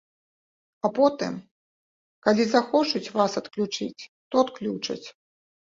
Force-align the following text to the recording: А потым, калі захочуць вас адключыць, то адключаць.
А 0.87 0.89
потым, 0.99 1.33
калі 2.29 2.43
захочуць 2.55 3.05
вас 3.19 3.31
адключыць, 3.45 4.07
то 4.31 4.35
адключаць. 4.47 5.05